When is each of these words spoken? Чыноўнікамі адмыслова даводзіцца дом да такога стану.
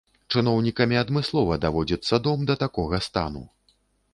Чыноўнікамі 0.37 0.97
адмыслова 1.01 1.57
даводзіцца 1.65 2.19
дом 2.29 2.39
да 2.51 2.57
такога 2.65 3.03
стану. 3.11 3.45